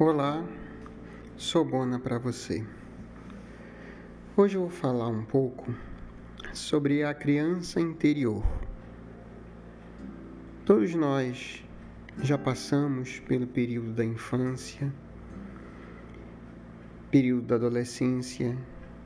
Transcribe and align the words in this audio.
Olá, 0.00 0.46
sou 1.36 1.64
Bona 1.64 1.98
para 1.98 2.20
você. 2.20 2.64
Hoje 4.36 4.56
eu 4.56 4.60
vou 4.60 4.70
falar 4.70 5.08
um 5.08 5.24
pouco 5.24 5.74
sobre 6.52 7.02
a 7.02 7.12
criança 7.12 7.80
interior. 7.80 8.44
Todos 10.64 10.94
nós 10.94 11.64
já 12.22 12.38
passamos 12.38 13.18
pelo 13.18 13.48
período 13.48 13.92
da 13.92 14.04
infância, 14.04 14.94
período 17.10 17.48
da 17.48 17.56
adolescência, 17.56 18.56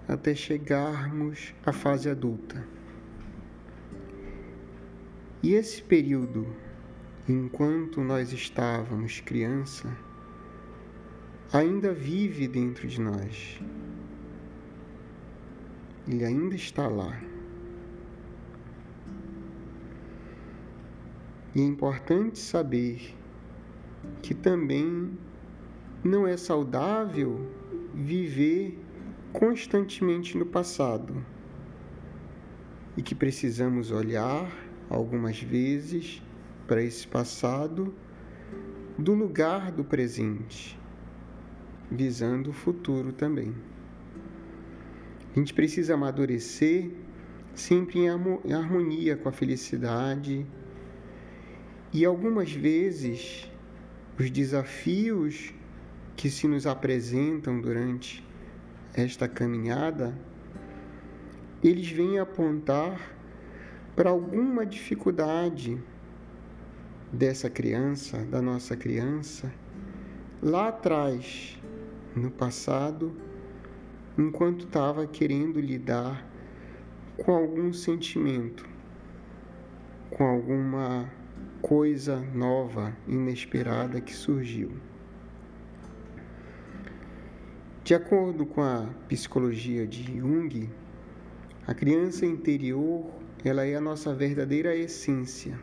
até 0.06 0.34
chegarmos 0.34 1.54
à 1.64 1.72
fase 1.72 2.10
adulta. 2.10 2.68
E 5.42 5.54
esse 5.54 5.80
período, 5.80 6.46
enquanto 7.26 8.02
nós 8.02 8.30
estávamos 8.30 9.20
criança, 9.20 9.88
ainda 11.52 11.92
vive 11.92 12.48
dentro 12.48 12.88
de 12.88 12.98
nós. 12.98 13.60
Ele 16.08 16.24
ainda 16.24 16.54
está 16.54 16.88
lá. 16.88 17.20
E 21.54 21.60
é 21.60 21.64
importante 21.64 22.38
saber 22.38 23.14
que 24.22 24.34
também 24.34 25.16
não 26.02 26.26
é 26.26 26.36
saudável 26.36 27.46
viver 27.94 28.78
constantemente 29.32 30.36
no 30.38 30.46
passado 30.46 31.22
e 32.96 33.02
que 33.02 33.14
precisamos 33.14 33.90
olhar 33.90 34.50
algumas 34.88 35.38
vezes 35.40 36.22
para 36.66 36.82
esse 36.82 37.06
passado 37.06 37.94
do 38.98 39.12
lugar 39.14 39.70
do 39.70 39.84
presente 39.84 40.80
visando 41.94 42.50
o 42.50 42.52
futuro 42.52 43.12
também. 43.12 43.54
A 45.34 45.38
gente 45.38 45.54
precisa 45.54 45.94
amadurecer 45.94 46.90
sempre 47.54 48.00
em 48.00 48.08
harmonia 48.08 49.16
com 49.16 49.28
a 49.28 49.32
felicidade 49.32 50.46
e 51.92 52.04
algumas 52.04 52.52
vezes 52.52 53.50
os 54.18 54.30
desafios 54.30 55.52
que 56.16 56.30
se 56.30 56.46
nos 56.46 56.66
apresentam 56.66 57.60
durante 57.60 58.24
esta 58.94 59.26
caminhada, 59.26 60.16
eles 61.62 61.90
vêm 61.90 62.18
apontar 62.18 63.00
para 63.96 64.10
alguma 64.10 64.64
dificuldade 64.64 65.78
dessa 67.12 67.50
criança, 67.50 68.18
da 68.24 68.40
nossa 68.40 68.76
criança, 68.76 69.52
lá 70.42 70.68
atrás, 70.68 71.58
no 72.14 72.30
passado, 72.30 73.12
enquanto 74.18 74.66
estava 74.66 75.06
querendo 75.06 75.60
lidar 75.60 76.26
com 77.16 77.32
algum 77.32 77.72
sentimento, 77.72 78.68
com 80.10 80.24
alguma 80.24 81.10
coisa 81.60 82.20
nova, 82.34 82.96
inesperada 83.06 84.00
que 84.00 84.14
surgiu. 84.14 84.70
De 87.84 87.94
acordo 87.94 88.46
com 88.46 88.62
a 88.62 88.88
psicologia 89.08 89.86
de 89.86 90.18
Jung, 90.18 90.70
a 91.66 91.74
criança 91.74 92.26
interior, 92.26 93.10
ela 93.44 93.64
é 93.64 93.74
a 93.74 93.80
nossa 93.80 94.14
verdadeira 94.14 94.74
essência. 94.74 95.58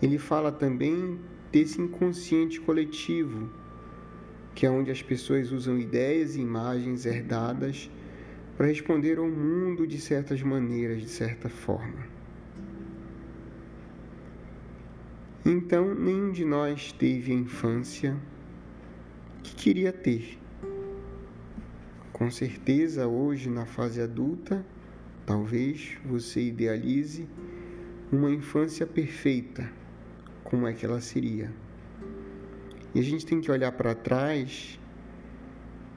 Ele 0.00 0.18
fala 0.18 0.52
também 0.52 1.18
desse 1.50 1.80
inconsciente 1.80 2.60
coletivo 2.60 3.50
que 4.54 4.66
é 4.66 4.70
onde 4.70 4.90
as 4.90 5.02
pessoas 5.02 5.52
usam 5.52 5.78
ideias 5.78 6.36
e 6.36 6.40
imagens 6.40 7.06
herdadas 7.06 7.90
para 8.56 8.66
responder 8.66 9.18
ao 9.18 9.28
mundo 9.28 9.86
de 9.86 10.00
certas 10.00 10.42
maneiras, 10.42 11.00
de 11.00 11.08
certa 11.08 11.48
forma. 11.48 12.06
Então, 15.46 15.94
nenhum 15.94 16.32
de 16.32 16.44
nós 16.44 16.92
teve 16.92 17.32
a 17.32 17.34
infância 17.34 18.16
que 19.42 19.54
queria 19.54 19.92
ter. 19.92 20.38
Com 22.12 22.30
certeza, 22.30 23.06
hoje, 23.06 23.48
na 23.48 23.64
fase 23.64 24.02
adulta, 24.02 24.66
talvez 25.24 25.96
você 26.04 26.42
idealize 26.42 27.28
uma 28.10 28.30
infância 28.30 28.86
perfeita, 28.86 29.70
como 30.42 30.66
é 30.66 30.72
que 30.72 30.84
ela 30.84 31.00
seria. 31.00 31.50
E 32.94 33.00
a 33.00 33.02
gente 33.02 33.26
tem 33.26 33.40
que 33.40 33.50
olhar 33.50 33.72
para 33.72 33.94
trás, 33.94 34.80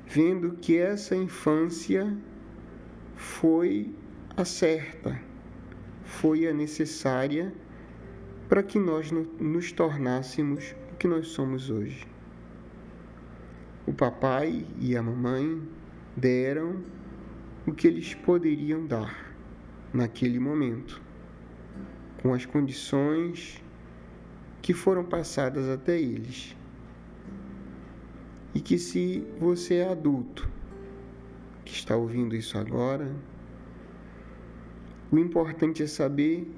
vendo 0.06 0.58
que 0.58 0.78
essa 0.78 1.16
infância 1.16 2.16
foi 3.16 3.96
a 4.36 4.44
certa, 4.44 5.20
foi 6.04 6.48
a 6.48 6.54
necessária 6.54 7.54
para 8.50 8.62
que 8.62 8.78
nós 8.78 9.10
nos 9.12 9.72
tornássemos 9.72 10.76
o 10.92 10.96
que 10.98 11.08
nós 11.08 11.28
somos 11.28 11.70
hoje. 11.70 12.06
O 13.88 13.94
papai 13.94 14.66
e 14.78 14.96
a 14.98 15.02
mamãe 15.02 15.62
deram 16.16 16.84
o 17.66 17.74
que 17.74 17.88
eles 17.88 18.14
poderiam 18.14 18.86
dar 18.86 19.34
naquele 19.94 20.40
momento, 20.40 21.02
com 22.22 22.34
as 22.34 22.46
condições 22.46 23.64
que 24.62 24.74
foram 24.74 25.06
passadas 25.06 25.70
até 25.70 26.00
eles 26.00 26.56
e 28.54 28.60
que 28.60 28.78
se 28.78 29.26
você 29.40 29.76
é 29.76 29.90
adulto 29.90 30.50
que 31.64 31.74
está 31.74 31.96
ouvindo 31.96 32.36
isso 32.36 32.58
agora, 32.58 33.16
o 35.12 35.18
importante 35.18 35.84
é 35.84 35.88
saber 35.88 36.50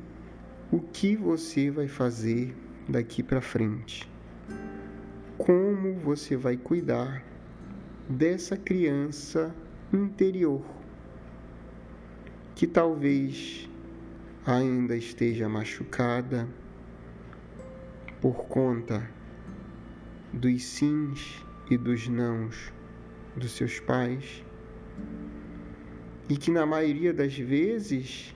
o 0.71 0.79
que 0.79 1.15
você 1.15 1.69
vai 1.69 1.87
fazer 1.87 2.55
daqui 2.89 3.21
para 3.21 3.41
frente. 3.41 4.09
Como 5.37 5.93
você 5.95 6.35
vai 6.35 6.57
cuidar 6.57 7.23
dessa 8.09 8.57
criança 8.57 9.53
interior 9.91 10.63
que 12.55 12.67
talvez 12.67 13.69
ainda 14.45 14.95
esteja 14.95 15.47
machucada 15.47 16.47
por 18.21 18.45
conta 18.45 19.09
dos 20.31 20.63
sims 20.63 21.43
e 21.69 21.77
dos 21.77 22.07
nãos 22.07 22.71
dos 23.35 23.51
seus 23.51 23.79
pais, 23.79 24.43
e 26.29 26.37
que 26.37 26.51
na 26.51 26.65
maioria 26.65 27.13
das 27.13 27.37
vezes 27.37 28.33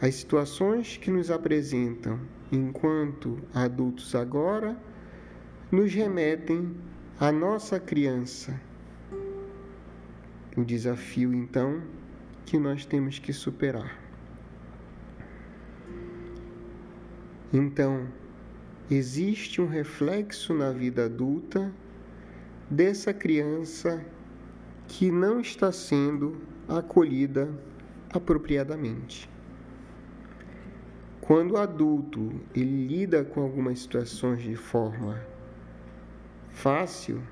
as 0.00 0.16
situações 0.16 0.96
que 0.96 1.10
nos 1.10 1.30
apresentam 1.30 2.20
enquanto 2.50 3.38
adultos 3.54 4.14
agora 4.14 4.76
nos 5.70 5.92
remetem 5.92 6.74
à 7.18 7.32
nossa 7.32 7.80
criança. 7.80 8.60
O 10.56 10.64
desafio 10.64 11.32
então 11.34 11.82
que 12.44 12.58
nós 12.58 12.84
temos 12.84 13.18
que 13.18 13.32
superar. 13.32 13.98
Então, 17.52 18.08
existe 18.90 19.60
um 19.60 19.66
reflexo 19.66 20.52
na 20.52 20.70
vida 20.70 21.06
adulta 21.06 21.72
dessa 22.70 23.12
criança 23.12 24.04
que 24.86 25.10
não 25.10 25.40
está 25.40 25.72
sendo 25.72 26.40
acolhida 26.68 27.48
apropriadamente. 28.12 29.28
Quando 31.20 31.52
o 31.52 31.56
adulto 31.56 32.32
ele 32.54 32.86
lida 32.86 33.24
com 33.24 33.40
algumas 33.40 33.80
situações 33.80 34.42
de 34.42 34.56
forma 34.56 35.20
fácil, 36.50 37.22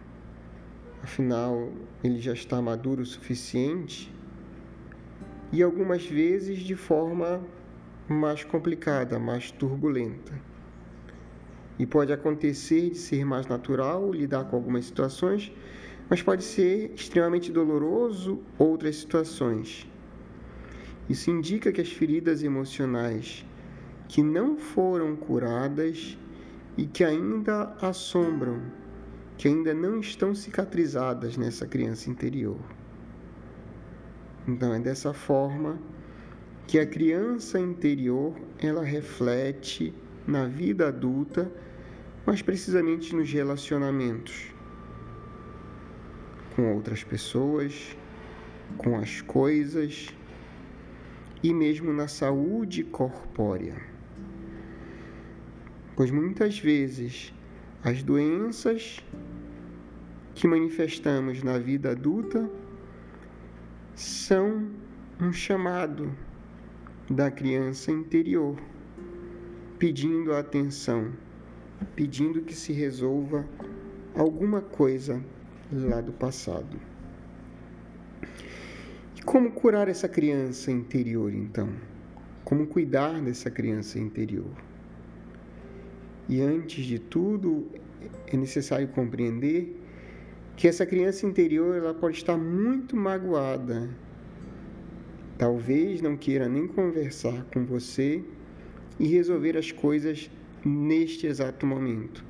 afinal 1.03 1.71
ele 2.03 2.21
já 2.21 2.33
está 2.33 2.61
maduro 2.63 3.03
o 3.03 3.07
suficiente, 3.07 4.13
e 5.53 5.63
algumas 5.63 6.07
vezes 6.07 6.61
de 6.61 6.75
forma 6.75 7.43
mais 8.09 8.43
complicada, 8.43 9.19
mais 9.19 9.51
turbulenta. 9.51 10.33
E 11.79 11.87
pode 11.87 12.13
acontecer 12.13 12.91
de 12.91 12.99
ser 12.99 13.25
mais 13.25 13.47
natural 13.47 14.13
lidar 14.13 14.45
com 14.45 14.57
algumas 14.57 14.85
situações, 14.85 15.53
mas 16.09 16.23
pode 16.23 16.45
ser 16.45 16.93
extremamente 16.95 17.51
doloroso 17.51 18.41
outras 18.59 18.97
situações. 18.97 19.89
Isso 21.09 21.31
indica 21.31 21.73
que 21.73 21.81
as 21.81 21.91
feridas 21.91 22.43
emocionais 22.43 23.45
que 24.09 24.23
não 24.23 24.59
foram 24.59 25.17
curadas 25.17 26.19
e 26.77 26.87
que 26.87 27.03
ainda 27.03 27.75
assombram, 27.81 28.61
que 29.39 29.49
ainda 29.49 29.73
não 29.73 29.99
estão 30.01 30.35
cicatrizadas 30.35 31.37
nessa 31.37 31.67
criança 31.67 32.11
interior. 32.11 32.61
Então 34.47 34.75
é 34.75 34.79
dessa 34.79 35.13
forma 35.13 35.79
que 36.67 36.79
a 36.79 36.87
criança 36.87 37.59
interior 37.59 38.35
ela 38.59 38.83
reflete 38.83 39.95
na 40.27 40.47
vida 40.47 40.89
adulta, 40.89 41.51
mas 42.25 42.43
precisamente 42.43 43.15
nos 43.15 43.31
relacionamentos, 43.31 44.53
com 46.55 46.75
outras 46.75 47.03
pessoas, 47.03 47.97
com 48.77 48.97
as 48.97 49.21
coisas 49.21 50.09
e 51.43 51.53
mesmo 51.53 51.93
na 51.93 52.09
saúde 52.09 52.85
corpórea. 52.85 53.77
Pois 55.97 56.11
muitas 56.11 56.59
vezes 56.59 57.35
as 57.85 58.03
doenças 58.03 59.05
que 60.35 60.47
manifestamos 60.47 61.43
na 61.43 61.59
vida 61.59 61.91
adulta 61.91 62.49
são 63.95 64.71
um 65.21 65.33
chamado 65.33 66.13
da 67.11 67.31
criança 67.31 67.93
interior, 67.93 68.57
pedindo 69.83 70.33
atenção, 70.33 71.11
pedindo 71.97 72.43
que 72.43 72.55
se 72.55 72.73
resolva 72.73 73.45
alguma 74.15 74.61
coisa 74.61 75.21
lá 75.73 76.01
do 76.01 76.13
passado. 76.13 76.79
E 79.17 79.23
como 79.23 79.51
curar 79.51 79.89
essa 79.89 80.09
criança 80.09 80.71
interior, 80.71 81.35
então? 81.35 81.69
Como 82.45 82.69
cuidar 82.69 83.21
dessa 83.21 83.51
criança 83.51 83.99
interior? 83.99 84.53
E 86.29 86.41
antes 86.41 86.85
de 86.85 87.01
tudo, 87.01 87.67
é 88.29 88.37
necessário 88.37 88.87
compreender 88.87 89.83
que 90.55 90.69
essa 90.69 90.87
criança 90.87 91.27
interior 91.27 91.75
ela 91.75 91.93
pode 91.93 92.19
estar 92.19 92.39
muito 92.39 92.97
magoada. 92.97 93.91
Talvez 95.37 96.01
não 96.01 96.17
queira 96.17 96.49
nem 96.49 96.69
conversar 96.69 97.45
com 97.53 97.65
você 97.67 98.25
e 98.99 99.07
resolver 99.07 99.57
as 99.57 99.73
coisas 99.73 100.31
neste 100.65 101.27
exato 101.27 101.67
momento. 101.67 102.25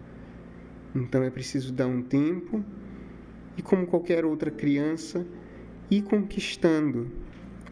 Então 0.94 1.22
é 1.22 1.30
preciso 1.30 1.72
dar 1.72 1.86
um 1.86 2.02
tempo 2.02 2.64
e, 3.56 3.62
como 3.62 3.86
qualquer 3.86 4.24
outra 4.24 4.50
criança, 4.50 5.26
ir 5.90 6.02
conquistando 6.02 7.10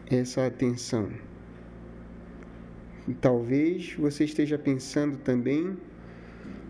essa 0.09 0.45
atenção. 0.45 1.09
Talvez 3.19 3.95
você 3.95 4.25
esteja 4.25 4.57
pensando 4.57 5.17
também 5.17 5.75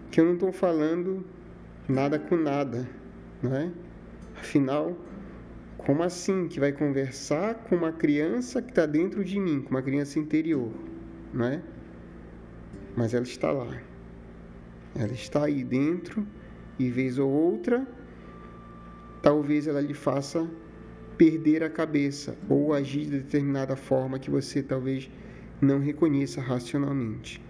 que 0.09 0.19
eu 0.19 0.25
não 0.25 0.33
estou 0.33 0.51
falando 0.51 1.25
nada 1.87 2.17
com 2.17 2.35
nada, 2.35 2.87
não 3.41 3.55
é? 3.55 3.71
Afinal, 4.37 4.97
como 5.77 6.03
assim 6.03 6.47
que 6.47 6.59
vai 6.59 6.71
conversar 6.71 7.55
com 7.55 7.75
uma 7.75 7.91
criança 7.91 8.61
que 8.61 8.69
está 8.69 8.85
dentro 8.85 9.23
de 9.23 9.39
mim, 9.39 9.61
com 9.61 9.71
uma 9.71 9.81
criança 9.81 10.19
interior, 10.19 10.71
não 11.33 11.45
é? 11.45 11.61
Mas 12.95 13.13
ela 13.13 13.23
está 13.23 13.51
lá. 13.51 13.81
Ela 14.95 15.13
está 15.13 15.45
aí 15.45 15.63
dentro 15.63 16.27
e 16.77 16.89
vez 16.89 17.17
ou 17.17 17.29
outra, 17.29 17.87
talvez 19.21 19.67
ela 19.67 19.79
lhe 19.79 19.93
faça 19.93 20.49
perder 21.17 21.63
a 21.63 21.69
cabeça 21.69 22.35
ou 22.49 22.73
agir 22.73 23.05
de 23.05 23.19
determinada 23.19 23.75
forma 23.75 24.19
que 24.19 24.29
você 24.29 24.63
talvez 24.63 25.09
não 25.61 25.79
reconheça 25.79 26.41
racionalmente. 26.41 27.41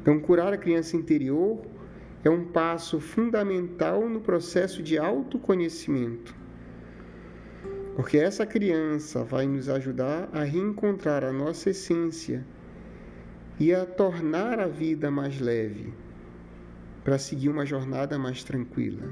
Então, 0.00 0.18
curar 0.18 0.52
a 0.52 0.58
criança 0.58 0.96
interior 0.96 1.62
é 2.24 2.28
um 2.28 2.44
passo 2.46 3.00
fundamental 3.00 4.08
no 4.08 4.20
processo 4.20 4.82
de 4.82 4.98
autoconhecimento. 4.98 6.34
Porque 7.94 8.18
essa 8.18 8.44
criança 8.44 9.22
vai 9.22 9.46
nos 9.46 9.68
ajudar 9.68 10.28
a 10.32 10.42
reencontrar 10.42 11.24
a 11.24 11.32
nossa 11.32 11.70
essência 11.70 12.44
e 13.60 13.74
a 13.74 13.84
tornar 13.84 14.58
a 14.58 14.66
vida 14.66 15.10
mais 15.10 15.38
leve, 15.38 15.92
para 17.04 17.18
seguir 17.18 17.50
uma 17.50 17.66
jornada 17.66 18.18
mais 18.18 18.42
tranquila. 18.42 19.06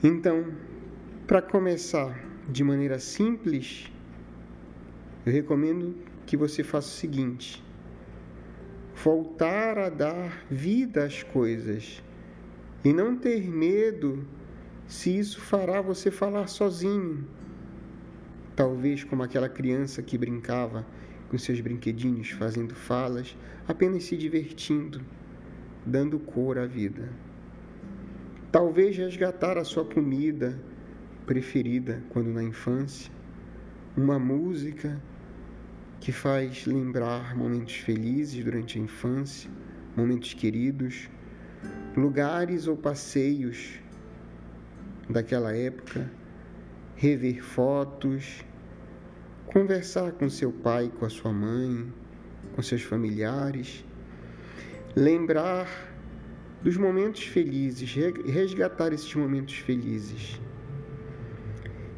Então, 0.00 0.52
para 1.26 1.42
começar 1.42 2.24
de 2.48 2.62
maneira 2.62 3.00
simples, 3.00 3.90
eu 5.26 5.32
recomendo 5.32 5.96
que 6.24 6.36
você 6.36 6.62
faça 6.62 6.86
o 6.86 6.92
seguinte: 6.92 7.64
voltar 8.94 9.76
a 9.76 9.88
dar 9.88 10.44
vida 10.48 11.02
às 11.02 11.24
coisas 11.24 12.00
e 12.84 12.92
não 12.92 13.16
ter 13.16 13.50
medo 13.50 14.24
se 14.86 15.18
isso 15.18 15.40
fará 15.40 15.80
você 15.80 16.12
falar 16.12 16.46
sozinho. 16.46 17.26
Talvez 18.54 19.02
como 19.02 19.24
aquela 19.24 19.48
criança 19.48 20.00
que 20.00 20.16
brincava 20.16 20.86
com 21.28 21.36
seus 21.38 21.60
brinquedinhos, 21.60 22.30
fazendo 22.30 22.74
falas, 22.74 23.36
apenas 23.66 24.04
se 24.04 24.16
divertindo, 24.16 25.00
dando 25.84 26.18
cor 26.18 26.58
à 26.58 26.66
vida. 26.66 27.08
Talvez 28.50 28.96
resgatar 28.96 29.58
a 29.58 29.64
sua 29.64 29.84
comida 29.84 30.58
preferida 31.26 32.02
quando 32.08 32.30
na 32.30 32.42
infância, 32.42 33.12
uma 33.96 34.18
música 34.18 35.00
que 36.00 36.12
faz 36.12 36.64
lembrar 36.64 37.36
momentos 37.36 37.74
felizes 37.74 38.42
durante 38.42 38.78
a 38.78 38.82
infância, 38.82 39.50
momentos 39.96 40.32
queridos, 40.32 41.10
lugares 41.96 42.66
ou 42.66 42.76
passeios 42.76 43.80
daquela 45.10 45.54
época, 45.54 46.10
rever 46.94 47.42
fotos, 47.42 48.44
conversar 49.52 50.12
com 50.12 50.28
seu 50.28 50.52
pai, 50.52 50.92
com 50.98 51.06
a 51.06 51.10
sua 51.10 51.32
mãe, 51.32 51.90
com 52.54 52.62
seus 52.62 52.82
familiares, 52.82 53.84
lembrar 54.94 55.66
dos 56.62 56.76
momentos 56.76 57.22
felizes, 57.22 57.94
resgatar 58.26 58.92
esses 58.92 59.14
momentos 59.14 59.54
felizes. 59.54 60.38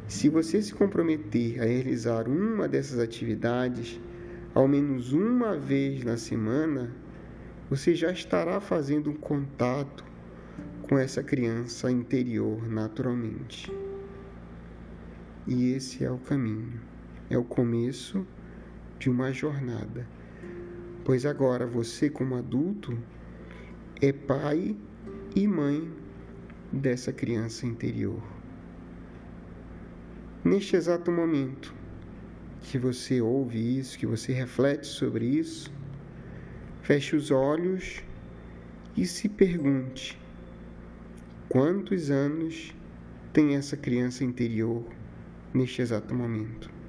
Se 0.07 0.29
você 0.29 0.61
se 0.61 0.73
comprometer 0.73 1.61
a 1.61 1.65
realizar 1.65 2.27
uma 2.27 2.67
dessas 2.67 2.99
atividades, 2.99 3.99
ao 4.53 4.67
menos 4.67 5.11
uma 5.11 5.57
vez 5.57 6.03
na 6.03 6.15
semana, 6.15 6.95
você 7.69 7.93
já 7.95 8.11
estará 8.11 8.61
fazendo 8.61 9.09
um 9.09 9.15
contato 9.15 10.05
com 10.83 10.97
essa 10.97 11.21
criança 11.21 11.91
interior 11.91 12.67
naturalmente. 12.67 13.71
E 15.47 15.73
esse 15.73 16.03
é 16.03 16.11
o 16.11 16.17
caminho, 16.17 16.79
é 17.31 17.37
o 17.37 17.45
começo 17.45 18.27
de 18.99 19.09
uma 19.09 19.31
jornada. 19.31 20.05
Pois 21.05 21.25
agora 21.25 21.65
você, 21.65 22.09
como 22.09 22.35
adulto, 22.35 22.97
é 24.01 24.11
pai 24.11 24.75
e 25.33 25.47
mãe 25.47 25.89
dessa 26.73 27.13
criança 27.13 27.65
interior. 27.65 28.21
Neste 30.43 30.75
exato 30.75 31.09
momento 31.09 31.73
que 32.59 32.77
você 32.77 33.21
ouve 33.21 33.79
isso, 33.79 33.97
que 33.97 34.05
você 34.05 34.33
reflete 34.33 34.85
sobre 34.85 35.25
isso, 35.25 35.71
feche 36.81 37.15
os 37.15 37.31
olhos 37.31 38.03
e 38.97 39.05
se 39.05 39.29
pergunte: 39.29 40.19
quantos 41.47 42.11
anos 42.11 42.75
tem 43.31 43.55
essa 43.55 43.77
criança 43.77 44.25
interior 44.25 44.85
neste 45.53 45.81
exato 45.81 46.13
momento? 46.13 46.80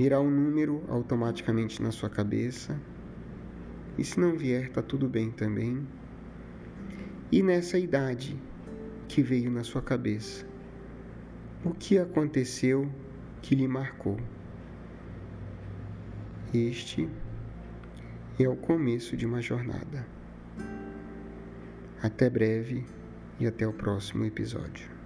Virá 0.00 0.18
um 0.18 0.30
número 0.30 0.82
automaticamente 0.88 1.82
na 1.82 1.92
sua 1.92 2.08
cabeça. 2.08 2.80
E 3.98 4.02
se 4.02 4.18
não 4.18 4.34
vier, 4.34 4.70
tá 4.70 4.80
tudo 4.80 5.06
bem 5.06 5.30
também. 5.30 5.86
E 7.30 7.42
nessa 7.42 7.78
idade 7.78 8.40
que 9.06 9.20
veio 9.20 9.50
na 9.50 9.62
sua 9.62 9.82
cabeça, 9.82 10.46
o 11.62 11.74
que 11.74 11.98
aconteceu 11.98 12.90
que 13.42 13.54
lhe 13.54 13.68
marcou? 13.68 14.16
Este 16.54 17.06
é 18.38 18.48
o 18.48 18.56
começo 18.56 19.18
de 19.18 19.26
uma 19.26 19.42
jornada. 19.42 20.06
Até 22.02 22.30
breve 22.30 22.86
e 23.38 23.46
até 23.46 23.66
o 23.66 23.72
próximo 23.74 24.24
episódio. 24.24 24.99